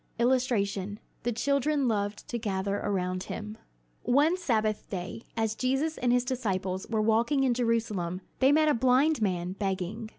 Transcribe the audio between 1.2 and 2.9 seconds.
The children loved to gather